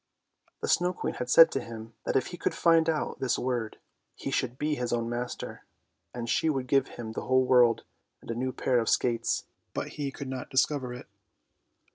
The 0.63 0.67
Snow 0.67 0.93
Queen 0.93 1.13
had 1.13 1.29
said 1.29 1.51
to 1.51 1.61
him 1.63 1.93
that 2.05 2.15
if 2.15 2.29
he 2.33 2.37
could 2.37 2.55
find 2.55 2.89
out 2.89 3.19
this 3.19 3.37
word 3.37 3.77
he 4.15 4.31
should 4.31 4.57
be 4.57 4.73
his 4.73 4.91
own 4.91 5.07
master, 5.07 5.63
and 6.11 6.27
she 6.27 6.49
would 6.49 6.65
give 6.65 6.87
him 6.97 7.11
the 7.11 7.27
whole 7.27 7.45
world 7.45 7.83
and 8.19 8.31
a 8.31 8.33
new 8.33 8.51
pair 8.51 8.79
of 8.79 8.89
skates. 8.89 9.45
But 9.75 9.89
he 9.89 10.11
could 10.11 10.27
not 10.27 10.49
discover 10.49 10.91
it. 10.91 11.05